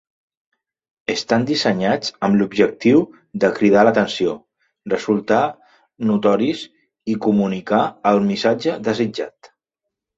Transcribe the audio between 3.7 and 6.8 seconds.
l'atenció, resultar notoris